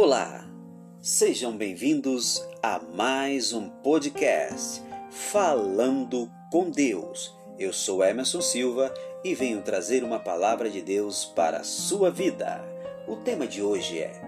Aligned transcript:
Olá, 0.00 0.48
sejam 1.02 1.56
bem-vindos 1.56 2.40
a 2.62 2.78
mais 2.78 3.52
um 3.52 3.68
podcast 3.68 4.80
Falando 5.10 6.30
com 6.52 6.70
Deus. 6.70 7.34
Eu 7.58 7.72
sou 7.72 8.04
Emerson 8.04 8.40
Silva 8.40 8.94
e 9.24 9.34
venho 9.34 9.60
trazer 9.60 10.04
uma 10.04 10.20
palavra 10.20 10.70
de 10.70 10.80
Deus 10.80 11.24
para 11.24 11.58
a 11.58 11.64
sua 11.64 12.12
vida. 12.12 12.64
O 13.08 13.16
tema 13.16 13.44
de 13.44 13.60
hoje 13.60 13.98
é: 13.98 14.22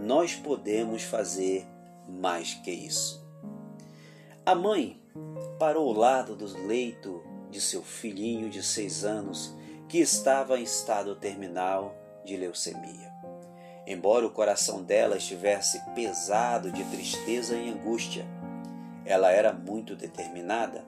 Nós 0.00 0.36
podemos 0.36 1.02
fazer 1.02 1.66
mais 2.08 2.54
que 2.54 2.70
isso. 2.70 3.28
A 4.46 4.54
mãe 4.54 5.02
parou 5.58 5.88
ao 5.88 5.94
lado 5.94 6.36
do 6.36 6.46
leito 6.64 7.24
de 7.50 7.60
seu 7.60 7.82
filhinho 7.82 8.48
de 8.48 8.62
seis 8.62 9.04
anos 9.04 9.52
que 9.88 9.98
estava 9.98 10.60
em 10.60 10.62
estado 10.62 11.16
terminal 11.16 11.92
de 12.24 12.36
leucemia. 12.36 13.17
Embora 13.90 14.26
o 14.26 14.30
coração 14.30 14.82
dela 14.82 15.16
estivesse 15.16 15.80
pesado 15.94 16.70
de 16.70 16.84
tristeza 16.84 17.56
e 17.56 17.70
angústia, 17.70 18.26
ela 19.06 19.32
era 19.32 19.50
muito 19.50 19.96
determinada. 19.96 20.84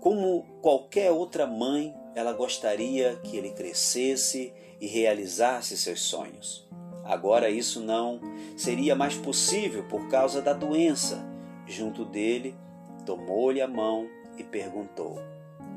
Como 0.00 0.42
qualquer 0.60 1.12
outra 1.12 1.46
mãe, 1.46 1.94
ela 2.16 2.32
gostaria 2.32 3.14
que 3.22 3.36
ele 3.36 3.50
crescesse 3.50 4.52
e 4.80 4.88
realizasse 4.88 5.76
seus 5.76 6.02
sonhos. 6.02 6.68
Agora 7.04 7.48
isso 7.48 7.80
não 7.80 8.20
seria 8.56 8.96
mais 8.96 9.14
possível 9.14 9.84
por 9.84 10.08
causa 10.08 10.42
da 10.42 10.52
doença. 10.52 11.24
Junto 11.64 12.04
dele, 12.04 12.56
tomou-lhe 13.04 13.60
a 13.60 13.68
mão 13.68 14.08
e 14.36 14.42
perguntou: 14.42 15.20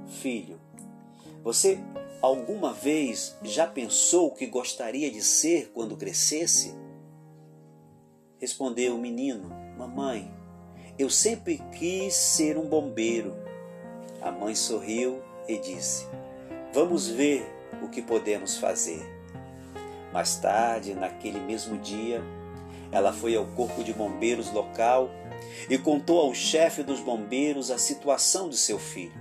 Filho, 0.07 0.59
você 1.43 1.79
alguma 2.21 2.73
vez 2.73 3.37
já 3.43 3.65
pensou 3.65 4.27
o 4.27 4.33
que 4.33 4.45
gostaria 4.45 5.09
de 5.09 5.21
ser 5.21 5.71
quando 5.73 5.97
crescesse? 5.97 6.75
Respondeu 8.37 8.95
o 8.95 8.99
menino: 8.99 9.49
Mamãe, 9.77 10.31
eu 10.97 11.09
sempre 11.09 11.61
quis 11.77 12.13
ser 12.13 12.57
um 12.57 12.67
bombeiro. 12.67 13.35
A 14.21 14.31
mãe 14.31 14.53
sorriu 14.53 15.21
e 15.47 15.57
disse: 15.57 16.05
Vamos 16.73 17.07
ver 17.07 17.45
o 17.81 17.89
que 17.89 18.01
podemos 18.01 18.57
fazer. 18.57 19.01
Mais 20.11 20.37
tarde, 20.37 20.93
naquele 20.93 21.39
mesmo 21.39 21.77
dia, 21.77 22.21
ela 22.91 23.13
foi 23.13 23.35
ao 23.35 23.45
corpo 23.45 23.83
de 23.83 23.93
bombeiros 23.93 24.51
local 24.51 25.09
e 25.69 25.77
contou 25.77 26.19
ao 26.19 26.33
chefe 26.33 26.83
dos 26.83 26.99
bombeiros 26.99 27.71
a 27.71 27.77
situação 27.77 28.49
de 28.49 28.57
seu 28.57 28.79
filho 28.79 29.13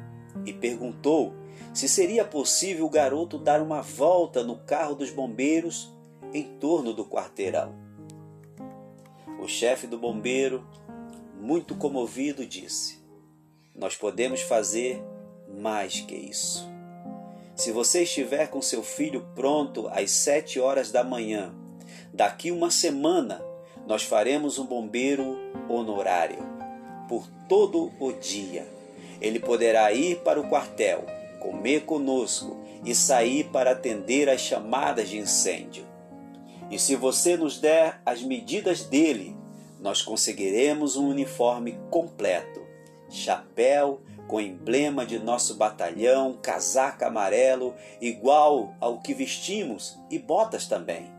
e 0.45 0.53
perguntou 0.53 1.35
se 1.73 1.89
seria 1.89 2.25
possível 2.25 2.87
o 2.87 2.91
garoto 2.91 3.39
dar 3.39 3.61
uma 3.61 3.83
volta 3.83 4.43
no 4.43 4.57
carro 4.57 4.95
dos 4.95 5.11
bombeiros 5.11 5.93
em 6.33 6.45
torno 6.59 6.93
do 6.93 7.05
quarteirão. 7.05 7.75
O 9.41 9.47
chefe 9.47 9.87
do 9.87 9.99
bombeiro, 9.99 10.67
muito 11.41 11.75
comovido, 11.75 12.45
disse: 12.45 12.99
Nós 13.75 13.97
podemos 13.97 14.43
fazer 14.43 15.03
mais 15.49 16.01
que 16.01 16.15
isso. 16.15 16.69
Se 17.55 17.73
você 17.73 18.03
estiver 18.03 18.49
com 18.49 18.63
seu 18.63 18.83
filho 18.83 19.27
pronto 19.35 19.89
às 19.89 20.11
sete 20.11 20.61
horas 20.61 20.93
da 20.93 21.03
manhã, 21.03 21.55
daqui 22.13 22.51
uma 22.51 22.71
semana 22.71 23.43
nós 23.87 24.03
faremos 24.03 24.59
um 24.59 24.67
bombeiro 24.67 25.37
honorário 25.69 26.39
por 27.09 27.27
todo 27.49 27.93
o 27.99 28.13
dia. 28.13 28.67
Ele 29.21 29.41
poderá 29.41 29.93
ir 29.93 30.21
para 30.21 30.41
o 30.41 30.49
quartel 30.49 31.05
comer 31.39 31.85
conosco 31.85 32.57
e 32.85 32.95
sair 32.95 33.45
para 33.45 33.73
atender 33.73 34.29
às 34.29 34.41
chamadas 34.41 35.09
de 35.09 35.19
incêndio. 35.19 35.87
E 36.71 36.79
se 36.79 36.97
você 36.97 37.37
nos 37.37 37.59
der 37.59 38.01
as 38.05 38.23
medidas 38.23 38.83
dele, 38.83 39.37
nós 39.81 40.03
conseguiremos 40.03 40.97
um 40.97 41.09
uniforme 41.09 41.79
completo: 41.91 42.61
chapéu 43.09 44.01
com 44.27 44.41
emblema 44.41 45.07
de 45.07 45.19
nosso 45.19 45.55
batalhão, 45.55 46.39
casaca 46.43 47.07
amarelo 47.07 47.75
igual 48.01 48.75
ao 48.79 49.01
que 49.01 49.15
vestimos 49.15 49.99
e 50.11 50.19
botas 50.19 50.67
também. 50.67 51.11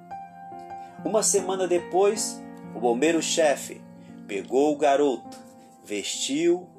Uma 1.03 1.23
semana 1.23 1.67
depois, 1.67 2.39
o 2.75 2.79
bombeiro-chefe 2.79 3.81
pegou 4.27 4.73
o 4.73 4.77
garoto, 4.77 5.37
vestiu 5.83 6.69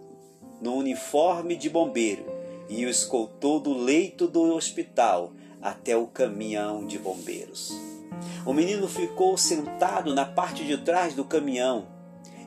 no 0.60 0.76
uniforme 0.76 1.56
de 1.56 1.68
bombeiro 1.68 2.39
e 2.70 2.86
o 2.86 2.88
escoltou 2.88 3.58
do 3.58 3.76
leito 3.76 4.28
do 4.28 4.54
hospital 4.54 5.32
até 5.60 5.96
o 5.96 6.06
caminhão 6.06 6.86
de 6.86 6.98
bombeiros. 6.98 7.72
O 8.46 8.52
menino 8.52 8.88
ficou 8.88 9.36
sentado 9.36 10.14
na 10.14 10.24
parte 10.24 10.64
de 10.64 10.78
trás 10.78 11.12
do 11.14 11.24
caminhão 11.24 11.88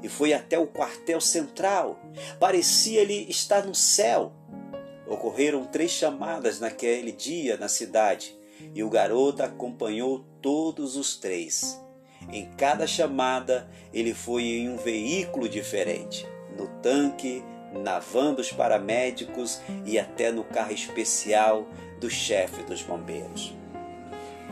e 0.02 0.08
foi 0.08 0.34
até 0.34 0.58
o 0.58 0.66
quartel 0.66 1.20
central. 1.20 2.00
Parecia-lhe 2.40 3.30
estar 3.30 3.66
no 3.66 3.76
céu. 3.76 4.32
Ocorreram 5.06 5.66
três 5.66 5.92
chamadas 5.92 6.60
naquele 6.60 7.12
dia 7.12 7.58
na 7.58 7.68
cidade 7.68 8.36
e 8.74 8.82
o 8.82 8.90
garoto 8.90 9.44
acompanhou 9.44 10.26
todos 10.42 10.96
os 10.96 11.18
três. 11.18 11.80
Em 12.32 12.50
cada 12.56 12.88
chamada, 12.88 13.70
ele 13.94 14.14
foi 14.14 14.44
em 14.44 14.70
um 14.70 14.78
veículo 14.78 15.50
diferente 15.50 16.26
no 16.58 16.68
tanque, 16.82 17.44
na 17.74 18.00
van 18.00 18.34
dos 18.34 18.52
paramédicos 18.52 19.62
e 19.86 19.98
até 19.98 20.32
no 20.32 20.44
carro 20.44 20.72
especial 20.72 21.68
do 22.00 22.10
chefe 22.10 22.64
dos 22.64 22.82
bombeiros. 22.82 23.56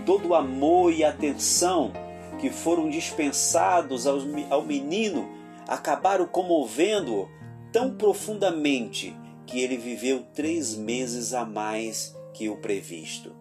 Todo 0.06 0.30
o 0.30 0.36
amor 0.36 0.92
e 0.92 1.04
atenção 1.04 1.92
que 2.40 2.50
foram 2.50 2.90
dispensados 2.90 4.08
ao 4.08 4.64
menino 4.64 5.30
acabaram 5.68 6.26
comovendo-o 6.26 7.30
tão 7.72 7.96
profundamente 7.96 9.16
que 9.46 9.60
ele 9.62 9.78
viveu 9.78 10.24
três 10.34 10.76
meses 10.76 11.34
a 11.34 11.46
mais 11.46 12.16
que 12.34 12.50
o 12.50 12.58
previsto. 12.58 13.36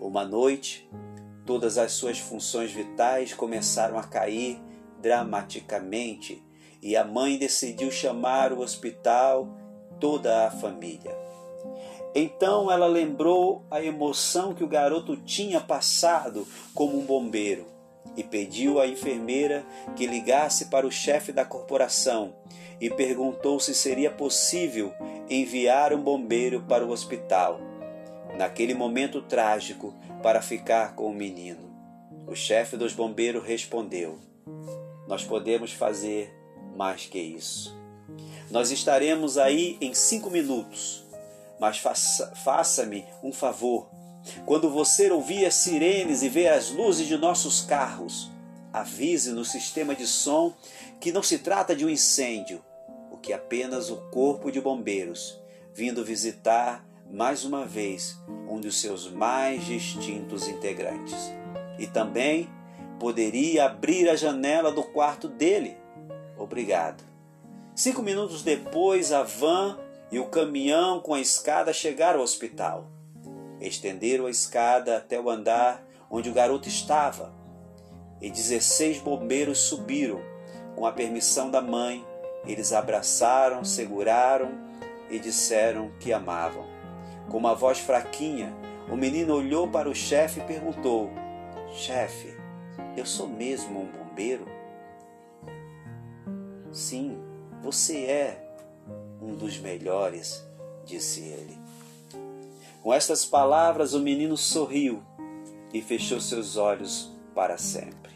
Uma 0.00 0.24
noite, 0.24 0.88
todas 1.46 1.78
as 1.78 1.92
suas 1.92 2.18
funções 2.18 2.72
vitais 2.72 3.32
começaram 3.32 3.98
a 3.98 4.02
cair 4.02 4.60
dramaticamente 5.00 6.42
e 6.82 6.96
a 6.96 7.04
mãe 7.04 7.38
decidiu 7.38 7.90
chamar 7.90 8.52
o 8.52 8.60
hospital 8.60 9.48
toda 10.00 10.46
a 10.46 10.50
família. 10.50 11.16
Então 12.14 12.70
ela 12.70 12.86
lembrou 12.86 13.64
a 13.70 13.82
emoção 13.82 14.52
que 14.52 14.64
o 14.64 14.68
garoto 14.68 15.16
tinha 15.16 15.60
passado 15.60 16.46
como 16.74 16.98
um 16.98 17.06
bombeiro 17.06 17.66
e 18.16 18.22
pediu 18.22 18.80
à 18.80 18.86
enfermeira 18.86 19.64
que 19.96 20.06
ligasse 20.06 20.66
para 20.66 20.86
o 20.86 20.90
chefe 20.90 21.32
da 21.32 21.44
corporação 21.44 22.34
e 22.80 22.90
perguntou 22.90 23.60
se 23.60 23.74
seria 23.74 24.10
possível 24.10 24.92
enviar 25.30 25.94
um 25.94 26.02
bombeiro 26.02 26.62
para 26.62 26.84
o 26.84 26.90
hospital, 26.90 27.60
naquele 28.36 28.74
momento 28.74 29.22
trágico, 29.22 29.94
para 30.22 30.42
ficar 30.42 30.94
com 30.94 31.06
o 31.06 31.14
menino. 31.14 31.70
O 32.26 32.34
chefe 32.34 32.76
dos 32.76 32.92
bombeiros 32.92 33.44
respondeu: 33.44 34.18
Nós 35.06 35.24
podemos 35.24 35.72
fazer 35.72 36.41
mais 36.76 37.06
que 37.06 37.18
isso. 37.18 37.76
Nós 38.50 38.70
estaremos 38.70 39.38
aí 39.38 39.78
em 39.80 39.94
cinco 39.94 40.30
minutos, 40.30 41.04
mas 41.58 41.78
faça-me 41.78 42.34
faça 42.36 42.90
um 43.22 43.32
favor. 43.32 43.88
Quando 44.46 44.70
você 44.70 45.10
ouvir 45.10 45.44
as 45.46 45.54
sirenes 45.54 46.22
e 46.22 46.28
ver 46.28 46.48
as 46.48 46.70
luzes 46.70 47.06
de 47.06 47.16
nossos 47.16 47.62
carros, 47.62 48.30
avise 48.72 49.32
no 49.32 49.44
sistema 49.44 49.94
de 49.94 50.06
som 50.06 50.54
que 51.00 51.12
não 51.12 51.22
se 51.22 51.38
trata 51.38 51.74
de 51.74 51.84
um 51.84 51.88
incêndio, 51.88 52.64
o 53.10 53.16
que 53.16 53.32
apenas 53.32 53.90
o 53.90 53.96
corpo 54.10 54.50
de 54.50 54.60
bombeiros 54.60 55.42
vindo 55.74 56.04
visitar 56.04 56.86
mais 57.10 57.44
uma 57.44 57.64
vez 57.64 58.18
um 58.48 58.60
dos 58.60 58.80
seus 58.80 59.10
mais 59.10 59.64
distintos 59.64 60.48
integrantes. 60.48 61.32
E 61.78 61.86
também 61.86 62.48
poderia 62.98 63.66
abrir 63.66 64.08
a 64.08 64.16
janela 64.16 64.70
do 64.70 64.82
quarto 64.82 65.28
dele 65.28 65.76
Obrigado. 66.42 67.04
Cinco 67.74 68.02
minutos 68.02 68.42
depois, 68.42 69.12
a 69.12 69.22
van 69.22 69.78
e 70.10 70.18
o 70.18 70.26
caminhão 70.26 71.00
com 71.00 71.14
a 71.14 71.20
escada 71.20 71.72
chegaram 71.72 72.18
ao 72.18 72.24
hospital. 72.24 72.90
Estenderam 73.60 74.26
a 74.26 74.30
escada 74.30 74.96
até 74.96 75.20
o 75.20 75.30
andar 75.30 75.86
onde 76.10 76.28
o 76.28 76.32
garoto 76.34 76.68
estava. 76.68 77.32
E 78.20 78.28
16 78.28 78.98
bombeiros 78.98 79.60
subiram. 79.60 80.20
Com 80.74 80.84
a 80.84 80.90
permissão 80.90 81.48
da 81.48 81.60
mãe, 81.60 82.04
eles 82.44 82.72
abraçaram, 82.72 83.64
seguraram 83.64 84.50
e 85.08 85.18
disseram 85.20 85.92
que 86.00 86.12
amavam. 86.12 86.66
Com 87.30 87.38
uma 87.38 87.54
voz 87.54 87.78
fraquinha, 87.78 88.52
o 88.90 88.96
menino 88.96 89.36
olhou 89.36 89.68
para 89.68 89.88
o 89.88 89.94
chefe 89.94 90.40
e 90.40 90.44
perguntou: 90.44 91.08
Chefe, 91.72 92.36
eu 92.96 93.06
sou 93.06 93.28
mesmo 93.28 93.80
um 93.80 93.86
bombeiro? 93.86 94.61
Sim, 96.72 97.18
você 97.62 98.06
é 98.06 98.56
um 99.20 99.34
dos 99.34 99.58
melhores, 99.58 100.42
disse 100.84 101.20
ele. 101.20 101.58
Com 102.82 102.92
estas 102.92 103.24
palavras, 103.24 103.92
o 103.94 104.00
menino 104.00 104.36
sorriu 104.36 105.02
e 105.72 105.80
fechou 105.82 106.20
seus 106.20 106.56
olhos 106.56 107.12
para 107.34 107.58
sempre. 107.58 108.12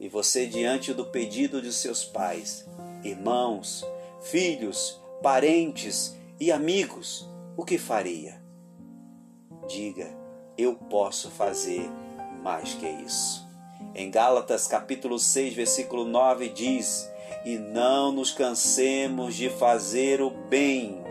E 0.00 0.08
você, 0.08 0.46
diante 0.46 0.92
do 0.92 1.04
pedido 1.04 1.62
de 1.62 1.72
seus 1.72 2.04
pais, 2.04 2.66
irmãos, 3.04 3.84
filhos, 4.22 5.00
parentes 5.22 6.16
e 6.40 6.50
amigos, 6.50 7.28
o 7.56 7.64
que 7.64 7.78
faria? 7.78 8.42
Diga, 9.68 10.10
eu 10.58 10.74
posso 10.74 11.30
fazer 11.30 11.88
mais 12.42 12.74
que 12.74 12.88
isso. 12.88 13.43
Em 13.94 14.10
Gálatas 14.10 14.66
capítulo 14.66 15.18
6, 15.18 15.54
versículo 15.54 16.04
9 16.04 16.48
diz: 16.48 17.10
"E 17.44 17.56
não 17.56 18.12
nos 18.12 18.30
cansemos 18.30 19.34
de 19.34 19.50
fazer 19.50 20.20
o 20.20 20.30
bem. 20.30 21.02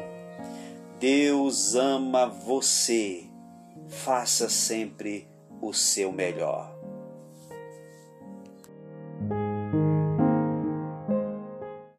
Deus 0.99 1.75
ama 1.75 2.25
você. 2.25 3.25
Faça 3.87 4.49
sempre 4.49 5.27
o 5.61 5.73
seu 5.73 6.11
melhor." 6.11 6.72